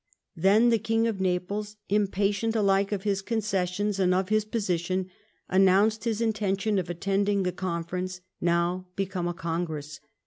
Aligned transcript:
Then 0.35 0.69
the 0.69 0.79
King 0.79 1.05
of 1.05 1.17
Na])lcs, 1.17 1.75
impatient 1.89 2.55
alike 2.55 2.91
of 2.91 3.03
his 3.03 3.21
concessions 3.21 3.99
and 3.99 4.15
of 4.15 4.29
his 4.29 4.45
position, 4.45 5.11
announced 5.47 6.05
his 6.05 6.21
intention 6.21 6.79
of 6.79 6.89
attending 6.89 7.43
the 7.43 7.51
Conference, 7.51 8.21
now 8.41 8.87
become 8.95 9.27
a 9.27 9.33
Congress. 9.35 9.99